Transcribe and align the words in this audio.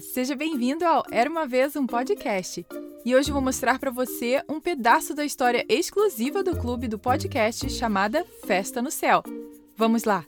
Seja 0.00 0.34
bem-vindo 0.34 0.86
ao 0.86 1.04
Era 1.10 1.28
uma 1.28 1.46
vez 1.46 1.76
um 1.76 1.86
podcast. 1.86 2.64
E 3.04 3.14
hoje 3.14 3.30
vou 3.30 3.42
mostrar 3.42 3.78
para 3.78 3.90
você 3.90 4.42
um 4.48 4.58
pedaço 4.58 5.14
da 5.14 5.22
história 5.22 5.66
exclusiva 5.68 6.42
do 6.42 6.56
clube 6.56 6.88
do 6.88 6.98
podcast 6.98 7.68
chamada 7.68 8.24
Festa 8.46 8.80
no 8.80 8.90
Céu. 8.90 9.22
Vamos 9.76 10.04
lá. 10.04 10.24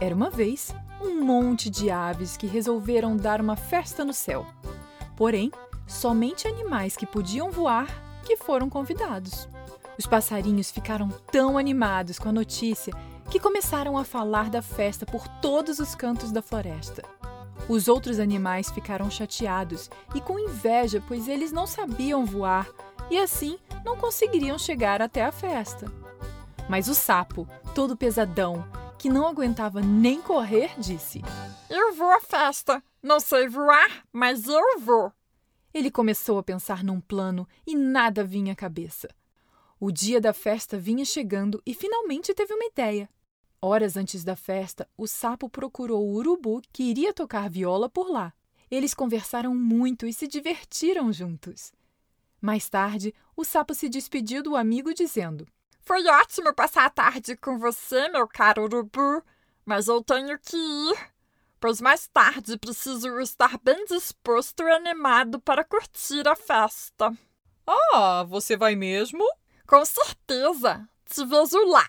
Era 0.00 0.14
uma 0.14 0.30
vez 0.30 0.72
um 1.02 1.20
monte 1.20 1.68
de 1.68 1.90
aves 1.90 2.36
que 2.36 2.46
resolveram 2.46 3.16
dar 3.16 3.40
uma 3.40 3.56
festa 3.56 4.04
no 4.04 4.12
céu. 4.12 4.46
Porém, 5.16 5.50
somente 5.88 6.46
animais 6.46 6.96
que 6.96 7.06
podiam 7.06 7.50
voar 7.50 7.88
que 8.24 8.36
foram 8.36 8.68
convidados. 8.68 9.48
Os 9.98 10.06
passarinhos 10.06 10.70
ficaram 10.70 11.08
tão 11.32 11.58
animados 11.58 12.18
com 12.18 12.28
a 12.28 12.32
notícia 12.32 12.92
que 13.30 13.40
começaram 13.40 13.98
a 13.98 14.04
falar 14.04 14.48
da 14.48 14.62
festa 14.62 15.04
por 15.04 15.26
todos 15.40 15.80
os 15.80 15.94
cantos 15.94 16.30
da 16.30 16.42
floresta. 16.42 17.02
Os 17.68 17.88
outros 17.88 18.18
animais 18.18 18.70
ficaram 18.70 19.10
chateados 19.10 19.90
e 20.14 20.20
com 20.20 20.38
inveja, 20.38 21.02
pois 21.08 21.26
eles 21.26 21.50
não 21.50 21.66
sabiam 21.66 22.24
voar 22.24 22.68
e 23.10 23.18
assim 23.18 23.58
não 23.84 23.96
conseguiriam 23.96 24.58
chegar 24.58 25.02
até 25.02 25.24
a 25.24 25.32
festa. 25.32 25.90
Mas 26.68 26.86
o 26.88 26.94
sapo, 26.94 27.48
todo 27.74 27.96
pesadão, 27.96 28.64
que 28.98 29.08
não 29.08 29.26
aguentava 29.26 29.80
nem 29.80 30.20
correr, 30.20 30.72
disse: 30.78 31.22
Eu 31.70 31.94
vou 31.94 32.10
à 32.10 32.20
festa. 32.20 32.82
Não 33.02 33.20
sei 33.20 33.48
voar, 33.48 34.04
mas 34.12 34.46
eu 34.46 34.80
vou. 34.80 35.12
Ele 35.72 35.90
começou 35.90 36.38
a 36.38 36.42
pensar 36.42 36.82
num 36.82 37.00
plano 37.00 37.46
e 37.66 37.76
nada 37.76 38.24
vinha 38.24 38.52
à 38.52 38.56
cabeça. 38.56 39.08
O 39.78 39.92
dia 39.92 40.20
da 40.20 40.32
festa 40.32 40.78
vinha 40.78 41.04
chegando 41.04 41.62
e 41.64 41.74
finalmente 41.74 42.34
teve 42.34 42.52
uma 42.54 42.64
ideia. 42.64 43.08
Horas 43.60 43.96
antes 43.96 44.24
da 44.24 44.34
festa, 44.34 44.88
o 44.96 45.06
sapo 45.06 45.48
procurou 45.48 46.04
o 46.04 46.14
urubu 46.14 46.62
que 46.72 46.84
iria 46.84 47.12
tocar 47.12 47.50
viola 47.50 47.88
por 47.88 48.10
lá. 48.10 48.32
Eles 48.70 48.94
conversaram 48.94 49.54
muito 49.54 50.06
e 50.06 50.12
se 50.12 50.26
divertiram 50.26 51.12
juntos. 51.12 51.72
Mais 52.40 52.68
tarde, 52.68 53.14
o 53.36 53.44
sapo 53.44 53.74
se 53.74 53.88
despediu 53.88 54.42
do 54.42 54.56
amigo 54.56 54.94
dizendo: 54.94 55.46
Foi 55.80 56.06
ótimo 56.06 56.54
passar 56.54 56.86
a 56.86 56.90
tarde 56.90 57.36
com 57.36 57.58
você, 57.58 58.08
meu 58.08 58.28
caro 58.28 58.64
urubu, 58.64 59.22
mas 59.64 59.88
eu 59.88 60.02
tenho 60.02 60.38
que 60.38 60.56
ir 60.56 61.17
pois 61.60 61.80
mais 61.80 62.06
tarde 62.08 62.56
preciso 62.58 63.18
estar 63.20 63.58
bem 63.62 63.84
disposto 63.86 64.62
e 64.62 64.70
animado 64.70 65.40
para 65.40 65.64
curtir 65.64 66.26
a 66.28 66.36
festa. 66.36 67.12
Ah, 67.66 68.24
você 68.28 68.56
vai 68.56 68.74
mesmo? 68.74 69.24
Com 69.66 69.84
certeza! 69.84 70.88
Te 71.04 71.24
vejo 71.24 71.64
lá! 71.66 71.86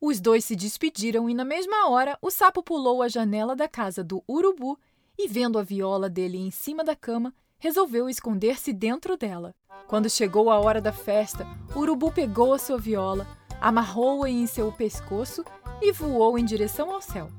Os 0.00 0.20
dois 0.20 0.44
se 0.44 0.56
despediram 0.56 1.30
e, 1.30 1.34
na 1.34 1.44
mesma 1.44 1.88
hora, 1.88 2.18
o 2.20 2.30
sapo 2.30 2.62
pulou 2.62 3.02
a 3.02 3.08
janela 3.08 3.54
da 3.54 3.68
casa 3.68 4.02
do 4.02 4.22
urubu 4.28 4.78
e, 5.16 5.28
vendo 5.28 5.58
a 5.58 5.62
viola 5.62 6.10
dele 6.10 6.38
em 6.38 6.50
cima 6.50 6.82
da 6.82 6.96
cama, 6.96 7.32
resolveu 7.58 8.08
esconder-se 8.08 8.72
dentro 8.72 9.16
dela. 9.16 9.54
Quando 9.86 10.10
chegou 10.10 10.50
a 10.50 10.58
hora 10.58 10.80
da 10.80 10.92
festa, 10.92 11.46
o 11.74 11.78
urubu 11.78 12.10
pegou 12.10 12.52
a 12.52 12.58
sua 12.58 12.78
viola, 12.78 13.26
amarrou-a 13.60 14.28
em 14.28 14.46
seu 14.46 14.72
pescoço 14.72 15.44
e 15.80 15.92
voou 15.92 16.36
em 16.36 16.44
direção 16.44 16.90
ao 16.90 17.00
céu. 17.00 17.30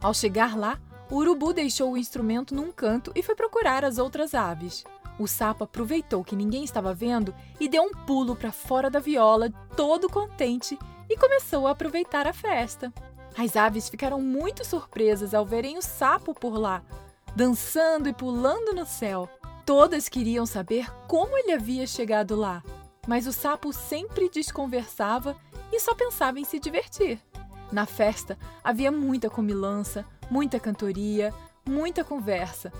Ao 0.00 0.14
chegar 0.14 0.56
lá, 0.56 0.80
o 1.12 1.16
urubu 1.16 1.52
deixou 1.52 1.92
o 1.92 1.98
instrumento 1.98 2.54
num 2.54 2.72
canto 2.72 3.12
e 3.14 3.22
foi 3.22 3.34
procurar 3.34 3.84
as 3.84 3.98
outras 3.98 4.34
aves. 4.34 4.82
O 5.18 5.28
sapo 5.28 5.64
aproveitou 5.64 6.24
que 6.24 6.34
ninguém 6.34 6.64
estava 6.64 6.94
vendo 6.94 7.34
e 7.60 7.68
deu 7.68 7.82
um 7.82 7.90
pulo 7.90 8.34
para 8.34 8.50
fora 8.50 8.88
da 8.88 8.98
viola, 8.98 9.52
todo 9.76 10.08
contente, 10.08 10.78
e 11.10 11.16
começou 11.18 11.66
a 11.66 11.72
aproveitar 11.72 12.26
a 12.26 12.32
festa. 12.32 12.90
As 13.36 13.56
aves 13.56 13.90
ficaram 13.90 14.22
muito 14.22 14.64
surpresas 14.64 15.34
ao 15.34 15.44
verem 15.44 15.76
o 15.76 15.82
sapo 15.82 16.32
por 16.32 16.56
lá, 16.56 16.82
dançando 17.36 18.08
e 18.08 18.14
pulando 18.14 18.72
no 18.72 18.86
céu. 18.86 19.28
Todas 19.66 20.08
queriam 20.08 20.46
saber 20.46 20.90
como 21.06 21.36
ele 21.36 21.52
havia 21.52 21.86
chegado 21.86 22.34
lá, 22.34 22.62
mas 23.06 23.26
o 23.26 23.34
sapo 23.34 23.70
sempre 23.70 24.30
desconversava 24.30 25.36
e 25.70 25.78
só 25.78 25.94
pensava 25.94 26.40
em 26.40 26.44
se 26.44 26.58
divertir. 26.58 27.20
Na 27.70 27.84
festa 27.84 28.38
havia 28.64 28.90
muita 28.90 29.28
comilança, 29.28 30.06
muita 30.32 30.58
cantoria, 30.58 31.34
muita 31.62 32.02
conversa. 32.02 32.72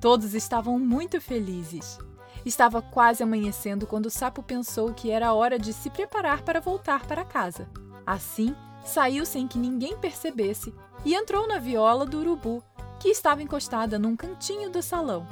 Todos 0.00 0.34
estavam 0.34 0.76
muito 0.76 1.20
felizes. 1.20 2.00
Estava 2.44 2.82
quase 2.82 3.22
amanhecendo 3.22 3.86
quando 3.86 4.06
o 4.06 4.10
sapo 4.10 4.42
pensou 4.42 4.92
que 4.92 5.12
era 5.12 5.32
hora 5.32 5.56
de 5.56 5.72
se 5.72 5.88
preparar 5.88 6.42
para 6.42 6.58
voltar 6.60 7.06
para 7.06 7.24
casa. 7.24 7.68
Assim, 8.04 8.56
saiu 8.84 9.24
sem 9.24 9.46
que 9.46 9.56
ninguém 9.56 9.96
percebesse 9.96 10.74
e 11.04 11.14
entrou 11.14 11.46
na 11.46 11.60
viola 11.60 12.04
do 12.04 12.18
urubu, 12.18 12.60
que 12.98 13.08
estava 13.08 13.40
encostada 13.40 14.00
num 14.00 14.16
cantinho 14.16 14.68
do 14.68 14.82
salão. 14.82 15.24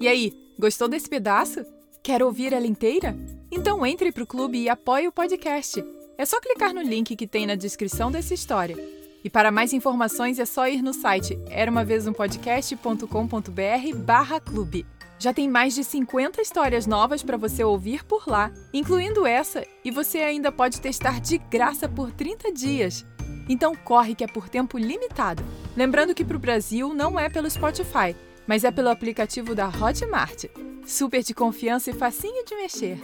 E 0.00 0.08
aí, 0.08 0.36
gostou 0.58 0.88
desse 0.88 1.08
pedaço? 1.08 1.64
Quer 2.02 2.24
ouvir 2.24 2.52
ela 2.52 2.66
inteira? 2.66 3.16
Então 3.52 3.86
entre 3.86 4.10
para 4.10 4.24
o 4.24 4.26
clube 4.26 4.58
e 4.58 4.68
apoie 4.68 5.06
o 5.06 5.12
podcast. 5.12 5.84
É 6.18 6.26
só 6.26 6.40
clicar 6.40 6.74
no 6.74 6.82
link 6.82 7.14
que 7.14 7.26
tem 7.26 7.46
na 7.46 7.54
descrição 7.54 8.10
dessa 8.10 8.34
história. 8.34 9.01
E 9.24 9.30
para 9.30 9.50
mais 9.50 9.72
informações 9.72 10.38
é 10.38 10.44
só 10.44 10.68
ir 10.68 10.82
no 10.82 10.92
site 10.92 11.38
eramavezumpodcast.com.br 11.48 13.96
barra 13.96 14.40
clube. 14.40 14.86
Já 15.18 15.32
tem 15.32 15.48
mais 15.48 15.74
de 15.74 15.84
50 15.84 16.42
histórias 16.42 16.84
novas 16.84 17.22
para 17.22 17.36
você 17.36 17.62
ouvir 17.62 18.04
por 18.04 18.26
lá, 18.26 18.50
incluindo 18.72 19.24
essa, 19.24 19.64
e 19.84 19.90
você 19.90 20.18
ainda 20.18 20.50
pode 20.50 20.80
testar 20.80 21.20
de 21.20 21.38
graça 21.38 21.88
por 21.88 22.10
30 22.10 22.52
dias. 22.52 23.06
Então 23.48 23.76
corre 23.76 24.16
que 24.16 24.24
é 24.24 24.26
por 24.26 24.48
tempo 24.48 24.76
limitado. 24.76 25.44
Lembrando 25.76 26.14
que 26.14 26.24
para 26.24 26.36
o 26.36 26.40
Brasil 26.40 26.92
não 26.92 27.20
é 27.20 27.28
pelo 27.28 27.48
Spotify, 27.48 28.16
mas 28.46 28.64
é 28.64 28.72
pelo 28.72 28.88
aplicativo 28.88 29.54
da 29.54 29.68
Hotmart. 29.68 30.46
Super 30.84 31.22
de 31.22 31.32
confiança 31.32 31.90
e 31.90 31.94
facinho 31.94 32.44
de 32.44 32.56
mexer. 32.56 32.98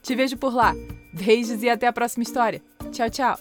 Te 0.00 0.14
vejo 0.14 0.36
por 0.36 0.54
lá. 0.54 0.72
Beijos 1.12 1.62
e 1.62 1.68
até 1.68 1.88
a 1.88 1.92
próxima 1.92 2.22
história. 2.22 2.62
Tchau, 2.92 3.10
tchau. 3.10 3.36